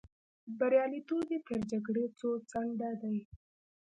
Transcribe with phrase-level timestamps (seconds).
[0.59, 3.17] بریالیتوب یې تر جګړې څو چنده دی.